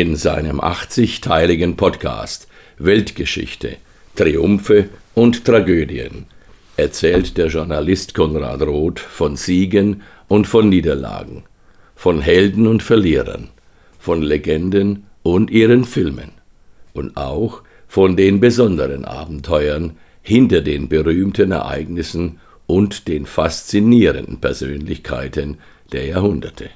In 0.00 0.16
seinem 0.16 0.62
80-teiligen 0.62 1.76
Podcast 1.76 2.48
Weltgeschichte, 2.78 3.76
Triumphe 4.16 4.88
und 5.14 5.44
Tragödien 5.44 6.24
erzählt 6.78 7.36
der 7.36 7.48
Journalist 7.48 8.14
Konrad 8.14 8.62
Roth 8.62 8.98
von 8.98 9.36
Siegen 9.36 10.00
und 10.26 10.46
von 10.46 10.70
Niederlagen, 10.70 11.42
von 11.96 12.22
Helden 12.22 12.66
und 12.66 12.82
Verlierern, 12.82 13.50
von 13.98 14.22
Legenden 14.22 15.04
und 15.22 15.50
ihren 15.50 15.84
Filmen 15.84 16.30
und 16.94 17.18
auch 17.18 17.60
von 17.86 18.16
den 18.16 18.40
besonderen 18.40 19.04
Abenteuern 19.04 19.98
hinter 20.22 20.62
den 20.62 20.88
berühmten 20.88 21.52
Ereignissen 21.52 22.40
und 22.66 23.06
den 23.06 23.26
faszinierenden 23.26 24.40
Persönlichkeiten 24.40 25.58
der 25.92 26.06
Jahrhunderte. 26.06 26.70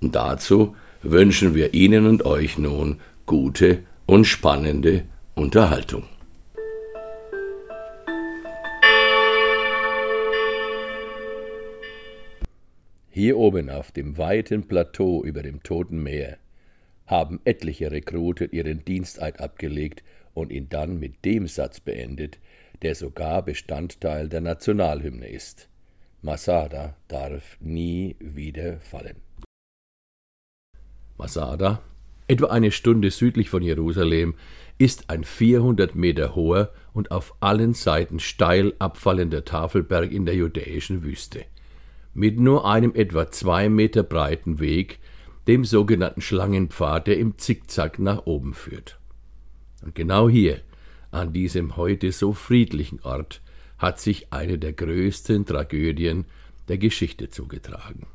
Und 0.00 0.14
dazu 0.14 0.74
wünschen 1.04 1.54
wir 1.54 1.74
Ihnen 1.74 2.06
und 2.06 2.24
euch 2.24 2.58
nun 2.58 3.00
gute 3.26 3.84
und 4.06 4.24
spannende 4.24 5.04
Unterhaltung. 5.34 6.04
Hier 13.10 13.36
oben 13.36 13.70
auf 13.70 13.92
dem 13.92 14.18
weiten 14.18 14.66
Plateau 14.66 15.22
über 15.24 15.42
dem 15.42 15.62
Toten 15.62 16.02
Meer 16.02 16.38
haben 17.06 17.40
etliche 17.44 17.92
Rekruten 17.92 18.50
ihren 18.50 18.84
Diensteid 18.84 19.40
abgelegt 19.40 20.02
und 20.32 20.50
ihn 20.50 20.68
dann 20.68 20.98
mit 20.98 21.24
dem 21.24 21.46
Satz 21.46 21.80
beendet, 21.80 22.38
der 22.82 22.94
sogar 22.94 23.42
Bestandteil 23.42 24.28
der 24.28 24.40
Nationalhymne 24.40 25.28
ist. 25.28 25.68
Masada 26.22 26.96
darf 27.06 27.56
nie 27.60 28.16
wieder 28.18 28.80
fallen. 28.80 29.23
Masada, 31.16 31.82
etwa 32.26 32.46
eine 32.46 32.70
Stunde 32.70 33.10
südlich 33.10 33.50
von 33.50 33.62
Jerusalem, 33.62 34.34
ist 34.78 35.10
ein 35.10 35.24
400 35.24 35.94
Meter 35.94 36.34
hoher 36.34 36.72
und 36.92 37.10
auf 37.10 37.34
allen 37.40 37.74
Seiten 37.74 38.18
steil 38.18 38.74
abfallender 38.78 39.44
Tafelberg 39.44 40.10
in 40.10 40.26
der 40.26 40.34
judäischen 40.34 41.02
Wüste. 41.02 41.44
Mit 42.12 42.38
nur 42.38 42.68
einem 42.68 42.94
etwa 42.94 43.30
zwei 43.30 43.68
Meter 43.68 44.02
breiten 44.02 44.58
Weg, 44.58 44.98
dem 45.46 45.64
sogenannten 45.64 46.20
Schlangenpfad, 46.20 47.06
der 47.06 47.18
im 47.18 47.38
Zickzack 47.38 47.98
nach 47.98 48.26
oben 48.26 48.54
führt. 48.54 48.98
Und 49.82 49.94
genau 49.94 50.28
hier, 50.28 50.60
an 51.10 51.32
diesem 51.32 51.76
heute 51.76 52.10
so 52.12 52.32
friedlichen 52.32 53.00
Ort, 53.02 53.42
hat 53.78 54.00
sich 54.00 54.32
eine 54.32 54.58
der 54.58 54.72
größten 54.72 55.44
Tragödien 55.44 56.24
der 56.68 56.78
Geschichte 56.78 57.28
zugetragen. 57.28 58.06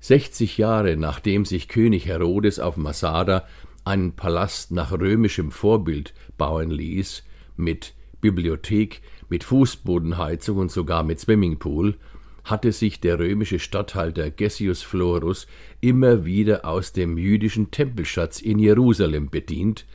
60 0.00 0.58
Jahre 0.58 0.96
nachdem 0.96 1.44
sich 1.44 1.68
König 1.68 2.06
Herodes 2.06 2.58
auf 2.58 2.76
Masada 2.76 3.46
einen 3.84 4.12
Palast 4.12 4.72
nach 4.72 4.92
römischem 4.92 5.50
Vorbild 5.50 6.14
bauen 6.38 6.70
ließ, 6.70 7.22
mit 7.56 7.94
Bibliothek, 8.20 9.02
mit 9.28 9.44
Fußbodenheizung 9.44 10.58
und 10.58 10.70
sogar 10.70 11.02
mit 11.02 11.20
Swimmingpool, 11.20 11.96
hatte 12.44 12.72
sich 12.72 13.00
der 13.00 13.18
römische 13.18 13.58
Statthalter 13.58 14.30
Gessius 14.30 14.82
Florus 14.82 15.46
immer 15.80 16.24
wieder 16.24 16.64
aus 16.64 16.92
dem 16.92 17.18
jüdischen 17.18 17.70
Tempelschatz 17.70 18.40
in 18.40 18.58
Jerusalem 18.58 19.28
bedient, 19.30 19.86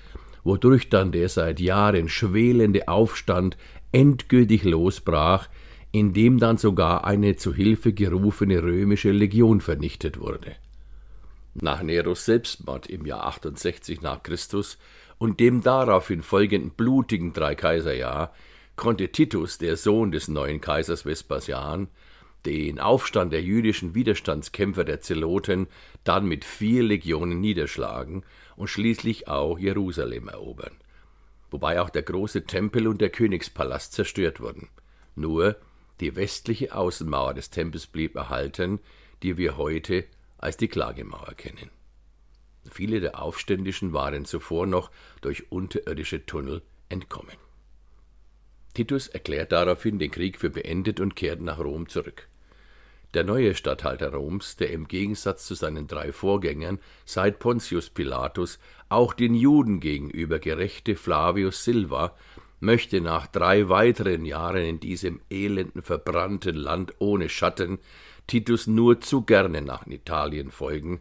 wodurch 0.44 0.90
dann 0.90 1.12
der 1.12 1.30
seit 1.30 1.60
Jahren 1.60 2.08
schwelende 2.08 2.88
Aufstand 2.88 3.58
endgültig 3.92 4.64
losbrach, 4.64 5.50
in 5.96 6.12
dem 6.12 6.40
dann 6.40 6.58
sogar 6.58 7.06
eine 7.06 7.38
zu 7.38 7.54
Hilfe 7.54 7.94
gerufene 7.94 8.62
römische 8.62 9.12
Legion 9.12 9.62
vernichtet 9.62 10.20
wurde. 10.20 10.58
Nach 11.54 11.82
Neros 11.82 12.26
Selbstmord 12.26 12.88
im 12.88 13.06
Jahr 13.06 13.26
68 13.28 14.02
nach 14.02 14.22
Christus 14.22 14.78
und 15.20 15.40
dem 15.40 15.64
daraufhin 15.64 16.22
folgenden 16.22 16.72
blutigen 16.72 17.32
Dreikaiserjahr 17.32 18.36
konnte 18.76 19.08
Titus, 19.08 19.58
der 19.58 19.78
Sohn 19.78 20.12
des 20.12 20.28
neuen 20.28 20.60
Kaisers 20.60 21.06
Vespasian, 21.06 21.88
den 22.46 22.82
Aufstand 22.82 23.32
der 23.32 23.42
jüdischen 23.42 23.96
Widerstandskämpfer 23.96 24.84
der 24.84 25.00
Zeloten 25.00 25.68
dann 26.04 26.26
mit 26.26 26.44
vier 26.44 26.84
Legionen 26.84 27.40
niederschlagen 27.40 28.24
und 28.58 28.68
schließlich 28.68 29.30
auch 29.30 29.58
Jerusalem 29.58 30.28
erobern, 30.28 30.76
wobei 31.52 31.80
auch 31.80 31.90
der 31.90 32.04
große 32.04 32.44
Tempel 32.44 32.86
und 32.90 33.00
der 33.00 33.12
Königspalast 33.12 33.94
zerstört 33.94 34.42
wurden. 34.42 34.68
Nur 35.16 35.56
die 36.00 36.16
westliche 36.16 36.76
Außenmauer 36.76 37.34
des 37.34 37.50
Tempels 37.50 37.88
blieb 37.88 38.16
erhalten, 38.16 38.80
die 39.24 39.38
wir 39.38 39.58
heute 39.58 40.06
als 40.38 40.58
die 40.58 40.68
Klagemauer 40.68 41.34
kennen. 41.36 41.70
Viele 42.70 43.00
der 43.00 43.22
Aufständischen 43.22 43.94
waren 43.94 44.26
zuvor 44.26 44.66
noch 44.66 44.92
durch 45.22 45.52
unterirdische 45.52 46.26
Tunnel 46.26 46.62
entkommen. 46.90 47.38
Titus 48.74 49.08
erklärt 49.08 49.52
daraufhin 49.52 50.00
den 50.00 50.12
Krieg 50.12 50.38
für 50.38 50.50
beendet 50.50 51.00
und 51.00 51.16
kehrt 51.16 51.42
nach 51.42 51.60
Rom 51.60 51.88
zurück. 51.88 52.28
Der 53.14 53.24
neue 53.24 53.56
Statthalter 53.56 54.12
Roms, 54.12 54.58
der 54.58 54.72
im 54.72 54.90
Gegensatz 54.90 55.46
zu 55.46 55.56
seinen 55.56 55.88
drei 55.88 56.12
Vorgängern 56.12 56.80
seit 57.06 57.40
Pontius 57.40 57.90
Pilatus 57.90 58.60
auch 58.90 59.14
den 59.14 59.34
Juden 59.34 59.80
gegenüber 59.80 60.40
gerechte 60.40 60.98
Flavius 60.98 61.64
Silva 61.64 62.18
möchte 62.66 63.00
nach 63.00 63.28
drei 63.28 63.70
weiteren 63.70 64.26
Jahren 64.26 64.64
in 64.64 64.80
diesem 64.80 65.22
elenden, 65.30 65.82
verbrannten 65.82 66.56
Land 66.56 66.96
ohne 67.00 67.30
Schatten 67.30 67.80
Titus 68.28 68.66
nur 68.66 69.00
zu 69.02 69.22
gerne 69.22 69.62
nach 69.62 69.86
Italien 69.86 70.52
folgen, 70.52 71.00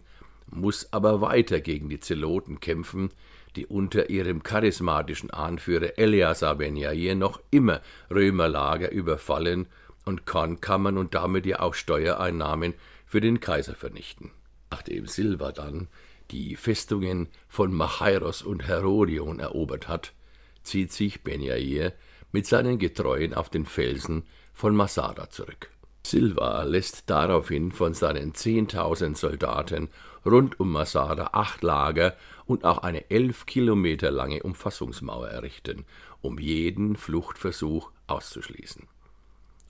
muss 0.51 0.93
aber 0.93 1.21
weiter 1.21 1.61
gegen 1.61 1.89
die 1.89 2.01
Zeloten 2.01 2.61
kämpfen, 2.61 3.11
die 3.57 3.67
unter 3.67 4.11
ihrem 4.11 4.43
charismatischen 4.43 5.31
Anführer 5.31 5.99
Eleazar 5.99 6.57
ben 6.57 6.77
Jair 6.77 7.15
noch 7.15 7.41
immer 7.51 7.81
Römerlager 8.11 8.91
überfallen 8.91 9.67
und 10.05 10.27
Kornkammern 10.27 10.99
und 10.99 11.15
damit 11.15 11.47
ja 11.47 11.61
auch 11.61 11.75
Steuereinnahmen 11.75 12.75
für 13.07 13.21
den 13.21 13.41
Kaiser 13.41 13.75
vernichten. 13.75 14.31
Nachdem 14.71 15.07
Silva 15.07 15.53
dann 15.53 15.89
die 16.31 16.57
Festungen 16.57 17.29
von 17.49 17.73
Machairos 17.73 18.43
und 18.43 18.67
Herodion 18.67 19.41
erobert 19.41 19.89
hat, 19.89 20.13
zieht 20.65 20.93
sich 20.93 21.23
Ben 21.23 21.41
Yair 21.41 21.93
mit 22.33 22.47
seinen 22.47 22.79
Getreuen 22.79 23.35
auf 23.35 23.49
den 23.49 23.67
Felsen 23.67 24.25
von 24.53 24.75
Masada 24.75 25.31
zurück. 25.31 25.71
Silva 26.07 26.65
lässt 26.65 27.09
daraufhin 27.09 27.73
von 27.73 27.95
seinen 27.95 28.35
zehntausend 28.35 29.17
Soldaten 29.17 29.89
rund 30.27 30.61
um 30.61 30.71
Masada 30.71 31.31
acht 31.33 31.63
Lager 31.63 32.17
und 32.45 32.65
auch 32.65 32.79
eine 32.79 33.11
elf 33.11 33.47
Kilometer 33.47 34.11
lange 34.11 34.43
Umfassungsmauer 34.43 35.29
errichten, 35.29 35.87
um 36.21 36.39
jeden 36.39 36.97
Fluchtversuch 36.97 37.91
auszuschließen. 38.07 38.87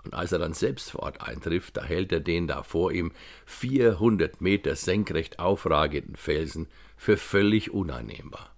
Und 0.05 0.15
als 0.15 0.33
er 0.33 0.39
dann 0.39 0.53
selbst 0.53 0.91
vor 0.91 1.05
Ort 1.05 1.23
eintrifft, 1.23 1.77
da 1.77 1.85
hält 1.85 2.13
er 2.13 2.21
den 2.21 2.47
da 2.47 2.63
vor 2.63 2.93
ihm 2.93 3.13
400 3.47 4.41
Meter 4.41 4.77
senkrecht 4.77 5.39
aufragenden 5.39 6.17
Felsen 6.17 6.69
für 6.97 7.17
völlig 7.17 7.73
uneinnehmbar. 7.73 8.54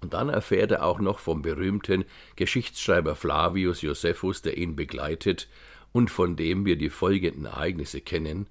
Und 0.00 0.14
dann 0.14 0.28
erfährt 0.28 0.70
er 0.70 0.84
auch 0.84 0.98
noch 0.98 1.18
vom 1.18 1.42
berühmten 1.42 2.04
Geschichtsschreiber 2.36 3.14
Flavius 3.14 3.82
Josephus, 3.82 4.42
der 4.42 4.56
ihn 4.56 4.76
begleitet 4.76 5.48
und 5.92 6.10
von 6.10 6.36
dem 6.36 6.64
wir 6.64 6.76
die 6.76 6.90
folgenden 6.90 7.44
Ereignisse 7.44 8.00
kennen, 8.00 8.46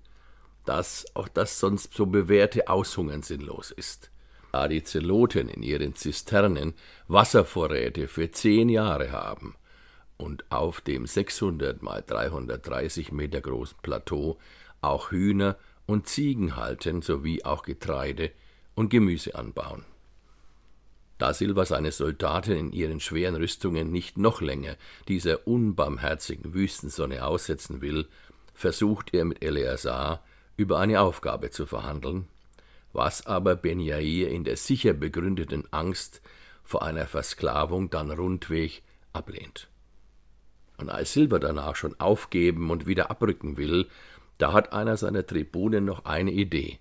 dass 0.66 1.06
auch 1.16 1.28
das 1.28 1.60
sonst 1.60 1.94
so 1.94 2.06
bewährte 2.06 2.68
Aushungern 2.68 3.24
sinnlos 3.24 3.72
ist. 3.72 4.12
Da 4.52 4.68
die 4.68 4.84
Zeloten 4.84 5.48
in 5.48 5.64
ihren 5.64 5.96
Zisternen 5.96 6.74
Wasservorräte 7.08 8.08
für 8.08 8.32
zehn 8.32 8.70
Jahre 8.70 9.12
haben 9.12 9.56
und 10.18 10.52
auf 10.52 10.82
dem 10.82 11.06
600 11.06 11.82
mal 11.82 12.04
330 12.06 13.12
Meter 13.12 13.42
großen 13.42 13.78
Plateau 13.82 14.38
auch 14.82 15.12
Hühner 15.12 15.58
und 15.86 16.08
Ziegen 16.08 16.56
halten 16.56 17.02
sowie 17.02 17.44
auch 17.44 17.64
Getreide 17.64 18.32
und 18.76 18.90
Gemüse 18.90 19.36
anbauen. 19.36 19.86
Da 21.20 21.34
Silva 21.34 21.66
seine 21.66 21.92
Soldaten 21.92 22.54
in 22.54 22.72
ihren 22.72 23.02
schweren 23.02 23.36
Rüstungen 23.36 23.92
nicht 23.92 24.18
noch 24.18 24.42
länger 24.42 24.78
dieser 25.10 25.46
unbarmherzigen 25.46 26.54
Wüstensonne 26.54 27.26
aussetzen 27.26 27.82
will, 27.82 28.08
versucht 28.54 29.14
er 29.14 29.26
mit 29.26 29.44
Eleazar 29.44 30.24
über 30.56 30.80
eine 30.80 31.02
Aufgabe 31.02 31.52
zu 31.52 31.66
verhandeln, 31.66 32.28
was 32.94 33.26
aber 33.26 33.58
Ben 33.58 33.82
Jair 33.82 34.30
in 34.30 34.46
der 34.46 34.56
sicher 34.56 34.94
begründeten 34.94 35.66
Angst 35.72 36.22
vor 36.64 36.84
einer 36.84 37.06
Versklavung 37.06 37.90
dann 37.90 38.12
rundweg 38.12 38.82
ablehnt. 39.12 39.68
Und 40.78 40.90
als 40.90 41.12
Silva 41.12 41.40
danach 41.40 41.76
schon 41.76 42.00
aufgeben 42.00 42.72
und 42.72 42.88
wieder 42.88 43.12
abrücken 43.12 43.58
will, 43.58 43.90
da 44.38 44.54
hat 44.54 44.72
einer 44.72 44.96
seiner 44.96 45.28
Tribunen 45.28 45.84
noch 45.84 46.06
eine 46.06 46.32
Idee. 46.32 46.80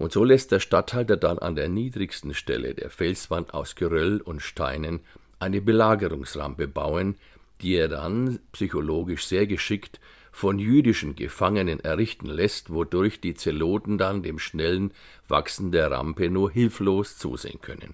Und 0.00 0.12
so 0.12 0.24
lässt 0.24 0.50
der 0.50 0.60
Statthalter 0.60 1.18
dann 1.18 1.38
an 1.38 1.56
der 1.56 1.68
niedrigsten 1.68 2.32
Stelle 2.32 2.74
der 2.74 2.88
Felswand 2.88 3.52
aus 3.52 3.74
Geröll 3.74 4.22
und 4.22 4.40
Steinen 4.40 5.00
eine 5.38 5.60
Belagerungsrampe 5.60 6.68
bauen, 6.68 7.16
die 7.60 7.74
er 7.74 7.88
dann 7.88 8.40
psychologisch 8.52 9.26
sehr 9.26 9.46
geschickt 9.46 10.00
von 10.32 10.58
jüdischen 10.58 11.16
Gefangenen 11.16 11.80
errichten 11.80 12.28
lässt, 12.28 12.70
wodurch 12.70 13.20
die 13.20 13.34
Zeloten 13.34 13.98
dann 13.98 14.22
dem 14.22 14.38
schnellen 14.38 14.92
Wachsen 15.28 15.70
der 15.70 15.90
Rampe 15.90 16.30
nur 16.30 16.50
hilflos 16.50 17.18
zusehen 17.18 17.60
können. 17.60 17.92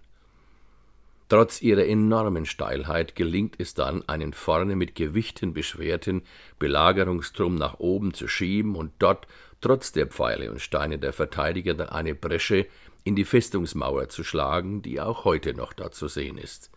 Trotz 1.28 1.61
ihrer 1.61 1.84
enormen 1.84 2.46
Steilheit 2.46 3.17
gelingt 3.17 3.56
es 3.58 3.75
dann, 3.75 4.08
einen 4.08 4.32
vorne 4.32 4.76
mit 4.76 4.94
Gewichten 4.94 5.55
beschwerten 5.55 6.23
Belagerungstrum 6.61 7.56
nach 7.56 7.81
oben 7.81 8.14
zu 8.14 8.28
schieben 8.28 8.76
und 8.76 8.93
dort, 9.00 9.26
trotz 9.61 9.90
der 9.90 10.06
Pfeile 10.06 10.52
und 10.52 10.61
Steine 10.61 10.99
der 10.99 11.12
Verteidiger, 11.12 11.75
dann 11.75 11.88
eine 11.88 12.14
Bresche 12.14 12.67
in 13.02 13.17
die 13.17 13.25
Festungsmauer 13.25 14.08
zu 14.08 14.23
schlagen, 14.23 14.82
die 14.82 15.00
auch 15.00 15.25
heute 15.25 15.55
noch 15.55 15.73
da 15.73 15.90
zu 15.90 16.06
sehen 16.06 16.38
ist. 16.38 16.70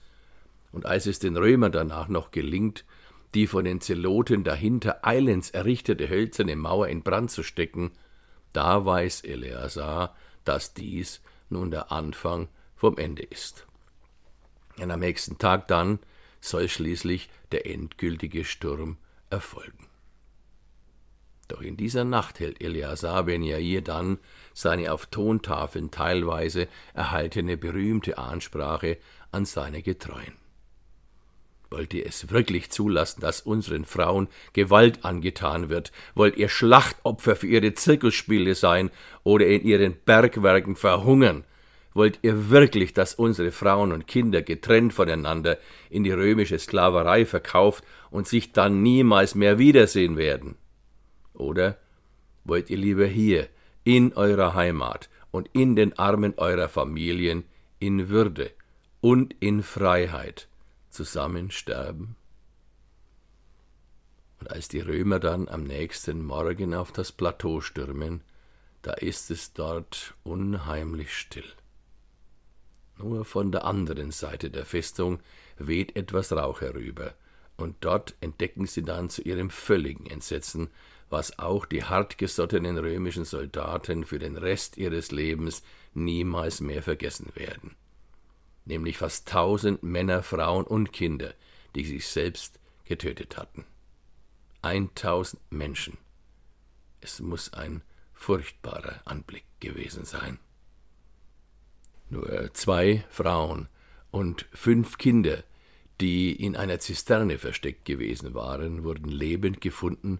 Und 0.72 0.88
als 0.88 1.06
es 1.06 1.20
den 1.20 1.38
Römern 1.38 1.72
danach 1.72 2.08
noch 2.08 2.32
gelingt, 2.32 2.86
die 3.36 3.46
von 3.46 3.66
den 3.66 3.82
Zeloten 3.82 4.44
dahinter 4.44 5.06
eilends 5.06 5.52
errichtete 5.52 6.10
hölzerne 6.10 6.56
Mauer 6.56 6.88
in 6.88 7.04
Brand 7.04 7.30
zu 7.30 7.44
stecken, 7.44 7.92
da 8.54 8.84
weiß 8.84 9.22
Eleazar, 9.22 10.16
dass 10.44 10.74
dies 10.74 11.22
nun 11.50 11.70
der 11.70 11.92
Anfang 11.92 12.48
vom 12.76 12.98
Ende 12.98 13.22
ist. 13.24 13.68
Und 14.82 14.92
am 14.92 15.00
nächsten 15.00 15.38
Tag 15.38 15.68
dann 15.68 16.00
soll 16.42 16.70
schließlich 16.70 17.30
der 17.52 17.66
endgültige 17.66 18.46
Sturm 18.46 18.98
erfolgen. 19.30 19.88
Doch 21.50 21.62
in 21.62 21.78
dieser 21.78 22.04
Nacht 22.04 22.40
hält 22.40 22.62
Eleazar 22.62 23.24
ben 23.24 23.44
Jair 23.44 23.82
dann 23.82 24.20
seine 24.54 24.94
auf 24.94 25.08
Tontafeln 25.08 25.90
teilweise 25.90 26.68
erhaltene 26.94 27.58
berühmte 27.58 28.18
Ansprache 28.18 28.98
an 29.32 29.46
seine 29.46 29.82
Getreuen. 29.82 30.34
Wollt 31.72 31.94
ihr 31.94 32.06
es 32.06 32.30
wirklich 32.32 32.72
zulassen, 32.72 33.22
dass 33.22 33.42
unseren 33.42 33.86
Frauen 33.86 34.28
Gewalt 34.54 35.06
angetan 35.06 35.70
wird? 35.70 35.92
Wollt 36.16 36.38
ihr 36.38 36.50
Schlachtopfer 36.50 37.36
für 37.36 37.48
ihre 37.48 37.74
Zirkusspiele 37.74 38.56
sein 38.56 38.90
oder 39.24 39.46
in 39.46 39.64
ihren 39.64 39.96
Bergwerken 40.06 40.76
verhungern? 40.76 41.44
Wollt 41.94 42.20
ihr 42.22 42.50
wirklich, 42.50 42.94
dass 42.94 43.16
unsere 43.16 43.52
Frauen 43.52 43.92
und 43.92 44.08
Kinder 44.08 44.42
getrennt 44.42 44.94
voneinander 44.94 45.58
in 45.90 46.04
die 46.04 46.12
römische 46.12 46.60
Sklaverei 46.60 47.26
verkauft 47.26 47.84
und 48.12 48.28
sich 48.28 48.52
dann 48.52 48.84
niemals 48.84 49.36
mehr 49.36 49.58
wiedersehen 49.58 50.16
werden? 50.16 50.56
Oder 51.34 51.78
wollt 52.44 52.70
ihr 52.70 52.78
lieber 52.78 53.08
hier, 53.08 53.48
in 53.84 54.14
eurer 54.14 54.54
Heimat 54.54 55.10
und 55.32 55.50
in 55.54 55.76
den 55.76 55.98
Armen 55.98 56.36
eurer 56.38 56.70
Familien, 56.70 57.46
in 57.80 58.10
Würde 58.10 58.52
und 59.02 59.36
in 59.40 59.64
Freiheit 59.64 60.48
zusammen 60.90 61.50
sterben? 61.50 62.16
Und 64.40 64.52
als 64.52 64.68
die 64.68 64.80
Römer 64.80 65.20
dann 65.20 65.50
am 65.50 65.64
nächsten 65.64 66.24
Morgen 66.24 66.74
auf 66.74 66.92
das 66.92 67.12
Plateau 67.12 67.62
stürmen, 67.62 68.22
da 68.84 68.94
ist 68.94 69.32
es 69.32 69.54
dort 69.54 70.14
unheimlich 70.24 71.14
still. 71.14 71.52
Nur 73.00 73.26
von 73.26 73.52
der 73.52 73.66
anderen 73.66 74.12
Seite 74.12 74.50
der 74.50 74.66
Festung 74.66 75.20
weht 75.58 75.96
etwas 75.96 76.32
Rauch 76.32 76.62
herüber, 76.62 77.14
und 77.58 77.76
dort 77.82 78.16
entdecken 78.22 78.66
sie 78.66 78.84
dann 78.84 79.10
zu 79.10 79.22
ihrem 79.22 79.50
völligen 79.50 80.06
Entsetzen, 80.06 80.70
was 81.10 81.40
auch 81.40 81.66
die 81.66 81.84
hartgesottenen 81.84 82.78
römischen 82.78 83.26
Soldaten 83.26 84.06
für 84.06 84.20
den 84.20 84.38
Rest 84.38 84.78
ihres 84.78 85.12
Lebens 85.12 85.64
niemals 85.94 86.62
mehr 86.62 86.84
vergessen 86.84 87.32
werden 87.34 87.76
nämlich 88.70 88.98
fast 88.98 89.28
tausend 89.28 89.84
Männer, 89.84 90.24
Frauen 90.24 90.66
und 90.66 90.94
Kinder, 90.94 91.34
die 91.76 91.86
sich 91.86 92.08
selbst 92.08 92.60
getötet 92.86 93.36
hatten. 93.36 93.66
Eintausend 94.62 95.42
Menschen. 95.52 95.98
Es 97.02 97.20
muss 97.20 97.54
ein 97.54 97.82
furchtbarer 98.14 99.02
Anblick 99.06 99.46
gewesen 99.60 100.06
sein. 100.06 100.40
Nur 102.10 102.54
zwei 102.54 103.04
Frauen 103.10 103.68
und 104.12 104.48
fünf 104.52 104.98
Kinder, 104.98 105.44
die 106.02 106.32
in 106.32 106.56
einer 106.56 106.80
Zisterne 106.80 107.38
versteckt 107.38 107.86
gewesen 107.86 108.34
waren, 108.34 108.84
wurden 108.84 109.10
lebend 109.10 109.62
gefunden, 109.62 110.20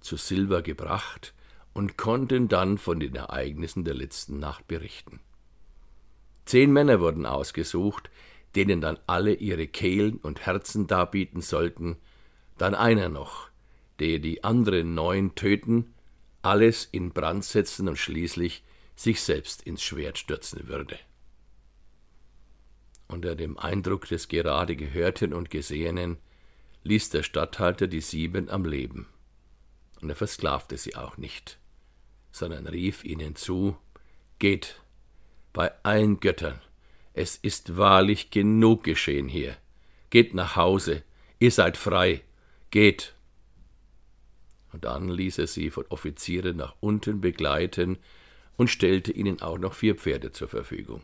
zu 0.00 0.16
Silber 0.16 0.62
gebracht 0.62 1.34
und 1.72 1.96
konnten 1.96 2.48
dann 2.48 2.78
von 2.78 3.00
den 3.00 3.14
Ereignissen 3.14 3.84
der 3.84 3.94
letzten 3.94 4.38
Nacht 4.38 4.66
berichten. 4.66 5.20
Zehn 6.44 6.72
Männer 6.72 7.00
wurden 7.00 7.26
ausgesucht, 7.26 8.10
denen 8.56 8.80
dann 8.80 8.98
alle 9.06 9.34
ihre 9.34 9.66
Kehlen 9.66 10.16
und 10.16 10.44
Herzen 10.46 10.86
darbieten 10.86 11.40
sollten, 11.40 11.96
dann 12.58 12.74
einer 12.74 13.08
noch, 13.08 13.48
der 14.00 14.18
die 14.18 14.42
anderen 14.42 14.94
neun 14.94 15.34
töten, 15.34 15.94
alles 16.42 16.88
in 16.90 17.12
Brand 17.12 17.44
setzen 17.44 17.88
und 17.88 17.96
schließlich 17.96 18.64
sich 18.96 19.22
selbst 19.22 19.62
ins 19.62 19.82
Schwert 19.82 20.18
stürzen 20.18 20.68
würde. 20.68 20.98
Unter 23.10 23.34
dem 23.34 23.58
Eindruck 23.58 24.06
des 24.06 24.28
gerade 24.28 24.76
Gehörten 24.76 25.34
und 25.34 25.50
Gesehenen 25.50 26.18
ließ 26.84 27.10
der 27.10 27.24
Statthalter 27.24 27.88
die 27.88 28.00
sieben 28.00 28.48
am 28.48 28.64
Leben, 28.64 29.08
und 30.00 30.10
er 30.10 30.14
versklavte 30.14 30.76
sie 30.76 30.94
auch 30.94 31.16
nicht, 31.16 31.58
sondern 32.30 32.68
rief 32.68 33.02
ihnen 33.02 33.34
zu 33.34 33.76
Geht, 34.38 34.80
bei 35.52 35.72
allen 35.82 36.20
Göttern. 36.20 36.60
Es 37.12 37.34
ist 37.34 37.76
wahrlich 37.76 38.30
genug 38.30 38.84
geschehen 38.84 39.28
hier. 39.28 39.56
Geht 40.10 40.32
nach 40.32 40.54
Hause, 40.54 41.02
ihr 41.40 41.50
seid 41.50 41.76
frei, 41.76 42.22
geht. 42.70 43.16
Und 44.72 44.84
dann 44.84 45.08
ließ 45.08 45.38
er 45.38 45.48
sie 45.48 45.70
von 45.70 45.84
Offizieren 45.88 46.58
nach 46.58 46.76
unten 46.78 47.20
begleiten 47.20 47.98
und 48.56 48.70
stellte 48.70 49.10
ihnen 49.10 49.42
auch 49.42 49.58
noch 49.58 49.74
vier 49.74 49.96
Pferde 49.96 50.30
zur 50.30 50.46
Verfügung. 50.46 51.02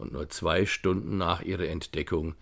Und 0.00 0.14
nur 0.14 0.30
zwei 0.30 0.64
Stunden 0.64 1.18
nach 1.18 1.42
ihrer 1.42 1.68
Entdeckung 1.68 2.34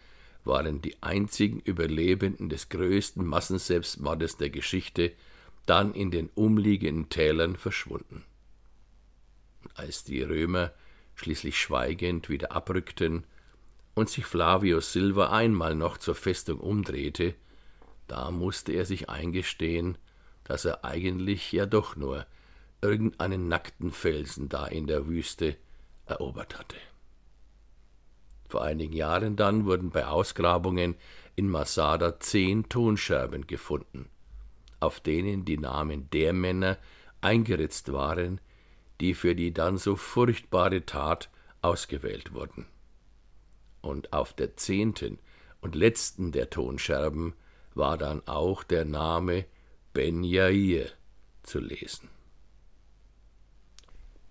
waren 0.44 0.81
die 0.81 1.02
einzigen 1.02 1.58
Überlebenden 1.58 2.49
des 2.49 2.69
größten 2.69 3.26
Massenselbstmordes 3.26 4.37
der 4.37 4.50
Geschichte 4.50 5.12
dann 5.66 5.93
in 5.93 6.12
den 6.12 6.31
umliegenden 6.37 7.08
Tälern 7.08 7.56
verschwunden. 7.56 8.25
Als 9.75 10.05
die 10.05 10.22
Römer 10.22 10.72
schließlich 11.16 11.58
schweigend 11.58 12.28
wieder 12.28 12.52
abrückten 12.52 13.25
und 13.94 14.08
sich 14.08 14.25
Flavius 14.25 14.93
Silva 14.93 15.31
einmal 15.31 15.75
noch 15.75 15.99
zur 15.99 16.14
Festung 16.14 16.60
umdrehte, 16.60 17.34
da 18.06 18.31
musste 18.31 18.70
er 18.70 18.87
sich 18.87 19.10
eingestehen, 19.10 19.98
dass 20.44 20.65
er 20.65 20.84
eigentlich 20.84 21.50
ja 21.50 21.67
doch 21.67 21.96
nur 21.96 22.24
irgendeinen 22.81 23.48
nackten 23.48 23.91
Felsen 23.91 24.48
da 24.48 24.69
in 24.69 24.86
der 24.86 25.08
Wüste 25.08 25.56
erobert 26.06 26.56
hatte. 26.56 26.77
Vor 28.48 28.62
einigen 28.62 28.94
Jahren 28.94 29.36
dann 29.36 29.67
wurden 29.67 29.90
bei 29.90 30.06
Ausgrabungen 30.06 30.96
in 31.36 31.50
Masada 31.50 32.19
zehn 32.19 32.69
Tonscherben 32.69 33.46
gefunden, 33.46 34.08
auf 34.81 35.00
denen 35.00 35.44
die 35.44 35.58
Namen 35.58 36.08
der 36.10 36.32
Männer 36.32 36.78
eingeritzt 37.20 37.93
waren, 37.93 38.40
die 39.00 39.14
für 39.14 39.34
die 39.34 39.52
dann 39.52 39.76
so 39.76 39.96
furchtbare 39.96 40.86
Tat 40.86 41.28
ausgewählt 41.62 42.32
wurden. 42.32 42.67
Und 43.82 44.12
auf 44.12 44.32
der 44.32 44.56
zehnten 44.56 45.19
und 45.60 45.74
letzten 45.74 46.32
der 46.32 46.50
Tonscherben 46.50 47.34
war 47.74 47.98
dann 47.98 48.26
auch 48.26 48.64
der 48.64 48.84
Name 48.84 49.44
Ben 49.93 50.24
Yair 50.24 50.86
zu 51.43 51.60
lesen. 51.60 52.08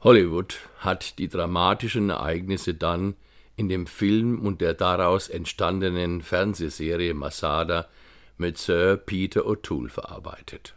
Hollywood 0.01 0.59
hat 0.79 1.17
die 1.17 1.27
dramatischen 1.27 2.09
Ereignisse 2.09 2.74
dann 2.74 3.15
in 3.57 3.67
dem 3.67 3.87
Film 3.87 4.39
und 4.39 4.61
der 4.61 4.75
daraus 4.75 5.27
entstandenen 5.27 6.21
Fernsehserie 6.21 7.13
Masada 7.15 7.89
mit 8.37 8.57
Sir 8.57 8.97
Peter 8.97 9.41
O'Toole 9.41 9.89
verarbeitet. 9.89 10.75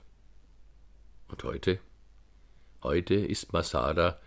Und 1.28 1.44
heute? 1.44 1.78
Heute 2.82 3.14
ist 3.14 3.52
Masada 3.52 4.18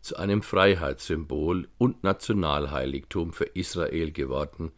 zu 0.00 0.16
einem 0.16 0.40
Freiheitssymbol 0.40 1.68
und 1.76 2.02
Nationalheiligtum 2.02 3.34
für 3.34 3.44
Israel 3.44 4.10
geworden 4.10 4.72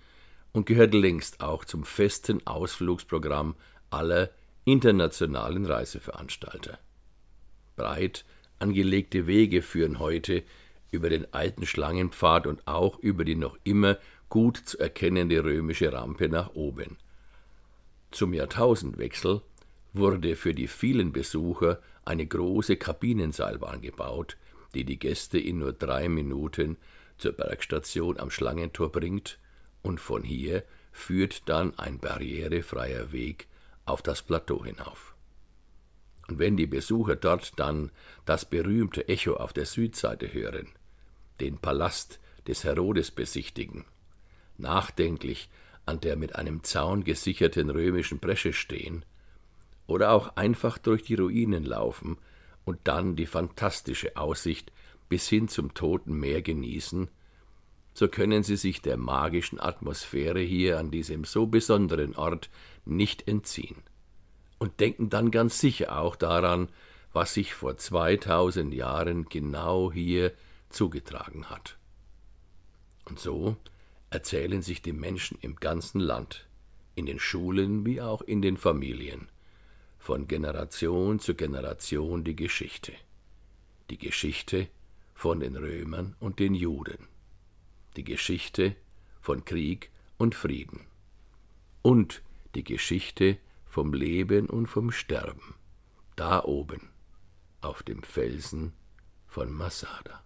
und 0.52 0.66
gehört 0.66 0.92
längst 0.92 1.40
auch 1.40 1.64
zum 1.64 1.84
festen 1.84 2.44
Ausflugsprogramm 2.48 3.54
aller 3.90 4.30
internationalen 4.64 5.66
Reiseveranstalter. 5.66 6.80
Breit 7.76 8.24
angelegte 8.58 9.28
Wege 9.28 9.62
führen 9.62 10.00
heute 10.00 10.42
über 10.90 11.08
den 11.08 11.32
alten 11.32 11.66
Schlangenpfad 11.66 12.46
und 12.46 12.66
auch 12.66 12.98
über 12.98 13.24
die 13.24 13.36
noch 13.36 13.58
immer 13.64 13.98
gut 14.28 14.56
zu 14.56 14.78
erkennende 14.78 15.44
römische 15.44 15.92
Rampe 15.92 16.28
nach 16.28 16.54
oben. 16.54 16.96
Zum 18.10 18.34
Jahrtausendwechsel 18.34 19.42
wurde 19.92 20.36
für 20.36 20.54
die 20.54 20.68
vielen 20.68 21.12
Besucher 21.12 21.80
eine 22.04 22.26
große 22.26 22.76
Kabinenseilbahn 22.76 23.80
gebaut, 23.82 24.36
die 24.74 24.84
die 24.84 24.98
Gäste 24.98 25.38
in 25.38 25.58
nur 25.58 25.72
drei 25.72 26.08
Minuten 26.08 26.76
zur 27.18 27.32
Bergstation 27.32 28.18
am 28.18 28.30
Schlangentor 28.30 28.90
bringt, 28.90 29.38
und 29.82 29.98
von 29.98 30.22
hier 30.22 30.64
führt 30.92 31.48
dann 31.48 31.78
ein 31.78 31.98
barrierefreier 31.98 33.12
Weg 33.12 33.46
auf 33.86 34.02
das 34.02 34.22
Plateau 34.22 34.64
hinauf. 34.64 35.14
Und 36.28 36.38
wenn 36.38 36.56
die 36.56 36.66
Besucher 36.66 37.16
dort 37.16 37.58
dann 37.58 37.90
das 38.24 38.44
berühmte 38.44 39.08
Echo 39.08 39.34
auf 39.34 39.52
der 39.52 39.66
Südseite 39.66 40.32
hören, 40.32 40.68
den 41.40 41.58
Palast 41.58 42.20
des 42.46 42.64
Herodes 42.64 43.10
besichtigen, 43.10 43.84
nachdenklich 44.58 45.48
an 45.86 46.00
der 46.00 46.16
mit 46.16 46.36
einem 46.36 46.62
Zaun 46.62 47.04
gesicherten 47.04 47.70
römischen 47.70 48.18
Bresche 48.18 48.52
stehen, 48.52 49.04
oder 49.86 50.12
auch 50.12 50.36
einfach 50.36 50.78
durch 50.78 51.02
die 51.02 51.16
Ruinen 51.16 51.64
laufen 51.64 52.18
und 52.64 52.78
dann 52.84 53.16
die 53.16 53.26
fantastische 53.26 54.16
Aussicht 54.16 54.70
bis 55.08 55.28
hin 55.28 55.48
zum 55.48 55.74
Toten 55.74 56.14
Meer 56.14 56.42
genießen, 56.42 57.08
so 57.92 58.08
können 58.08 58.42
Sie 58.42 58.56
sich 58.56 58.82
der 58.82 58.96
magischen 58.96 59.60
Atmosphäre 59.60 60.40
hier 60.40 60.78
an 60.78 60.90
diesem 60.90 61.24
so 61.24 61.46
besonderen 61.46 62.14
Ort 62.14 62.48
nicht 62.84 63.26
entziehen. 63.26 63.82
Und 64.58 64.78
denken 64.80 65.10
dann 65.10 65.30
ganz 65.30 65.58
sicher 65.58 65.98
auch 65.98 66.16
daran, 66.16 66.68
was 67.12 67.34
sich 67.34 67.54
vor 67.54 67.76
2000 67.76 68.72
Jahren 68.72 69.28
genau 69.28 69.90
hier 69.90 70.32
zugetragen 70.70 71.50
hat. 71.50 71.78
Und 73.04 73.18
so 73.18 73.56
erzählen 74.10 74.62
sich 74.62 74.82
die 74.82 74.92
Menschen 74.92 75.38
im 75.40 75.56
ganzen 75.56 76.00
Land, 76.00 76.48
in 76.94 77.06
den 77.06 77.18
Schulen 77.18 77.86
wie 77.86 78.00
auch 78.00 78.22
in 78.22 78.42
den 78.42 78.56
Familien, 78.56 79.28
von 79.98 80.26
Generation 80.26 81.18
zu 81.20 81.34
Generation 81.34 82.24
die 82.24 82.36
Geschichte. 82.36 82.92
Die 83.90 83.98
Geschichte 83.98 84.68
von 85.14 85.40
den 85.40 85.56
Römern 85.56 86.16
und 86.20 86.38
den 86.38 86.54
Juden. 86.54 87.08
Die 87.96 88.04
Geschichte 88.04 88.76
von 89.20 89.44
Krieg 89.44 89.90
und 90.16 90.34
Frieden. 90.34 90.86
Und 91.82 92.22
die 92.54 92.64
Geschichte 92.64 93.38
vom 93.66 93.92
Leben 93.92 94.48
und 94.48 94.66
vom 94.66 94.90
Sterben. 94.90 95.54
Da 96.16 96.42
oben, 96.42 96.90
auf 97.60 97.82
dem 97.82 98.02
Felsen 98.02 98.72
von 99.26 99.52
Masada. 99.52 100.22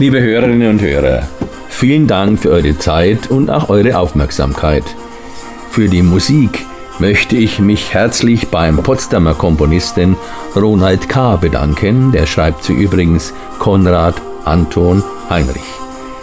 Liebe 0.00 0.22
Hörerinnen 0.22 0.70
und 0.70 0.80
Hörer, 0.80 1.28
vielen 1.68 2.06
Dank 2.06 2.38
für 2.38 2.48
eure 2.48 2.78
Zeit 2.78 3.30
und 3.30 3.50
auch 3.50 3.68
eure 3.68 3.98
Aufmerksamkeit. 3.98 4.96
Für 5.70 5.90
die 5.90 6.00
Musik 6.00 6.64
möchte 6.98 7.36
ich 7.36 7.58
mich 7.58 7.92
herzlich 7.92 8.48
beim 8.48 8.78
Potsdamer 8.82 9.34
Komponisten 9.34 10.16
Ronald 10.56 11.10
K. 11.10 11.36
bedanken. 11.36 12.12
Der 12.12 12.24
schreibt 12.24 12.64
sie 12.64 12.72
übrigens 12.72 13.34
Konrad 13.58 14.14
Anton 14.46 15.02
Heinrich. 15.28 15.70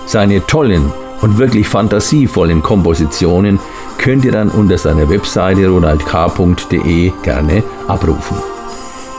Seine 0.07 0.43
tollen 0.47 0.91
und 1.21 1.37
wirklich 1.37 1.67
fantasievollen 1.67 2.63
Kompositionen 2.63 3.59
könnt 3.99 4.25
ihr 4.25 4.31
dann 4.31 4.49
unter 4.49 4.79
seiner 4.79 5.07
Webseite 5.07 5.67
ronaldk.de 5.67 7.11
gerne 7.21 7.63
abrufen. 7.87 8.56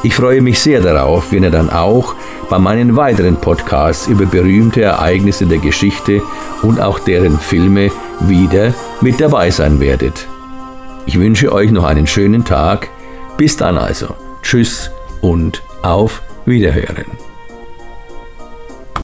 Ich 0.04 0.14
freue 0.14 0.40
mich 0.40 0.60
sehr 0.60 0.80
darauf, 0.80 1.32
wenn 1.32 1.42
ihr 1.42 1.50
dann 1.50 1.70
auch 1.70 2.14
bei 2.48 2.58
meinen 2.58 2.94
weiteren 2.94 3.36
Podcasts 3.36 4.06
über 4.06 4.26
berühmte 4.26 4.82
Ereignisse 4.82 5.46
der 5.46 5.58
Geschichte 5.58 6.22
und 6.62 6.80
auch 6.80 7.00
deren 7.00 7.38
Filme 7.38 7.90
wieder 8.20 8.72
mit 9.00 9.20
dabei 9.20 9.50
sein 9.50 9.80
werdet. 9.80 10.28
Ich 11.06 11.18
wünsche 11.18 11.52
euch 11.52 11.72
noch 11.72 11.84
einen 11.84 12.06
schönen 12.06 12.44
Tag. 12.44 12.88
Bis 13.36 13.56
dann 13.56 13.76
also. 13.76 14.14
Tschüss 14.42 14.90
und 15.20 15.62
auf 15.82 16.22
Wiederhören. 16.44 17.27